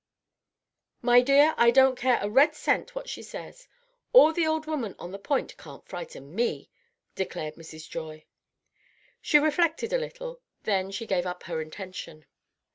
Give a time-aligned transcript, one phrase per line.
[1.03, 3.67] "My dear, I don't care a red cent what she says.
[4.13, 6.71] All the old women on the Point can't frighten me,"
[7.13, 7.87] declared Mrs.
[7.87, 8.25] Joy.
[9.21, 12.25] She reflected a little; then she gave up her intention.